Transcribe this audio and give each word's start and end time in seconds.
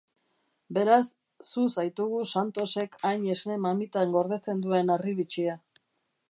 Beraz, 0.77 1.03
zu 1.49 1.65
zaitugu 1.83 2.21
Santosek 2.37 2.97
hain 3.11 3.29
esne-mamitan 3.35 4.17
gordetzen 4.17 4.65
duen 4.65 4.95
harribitxia. 4.97 5.61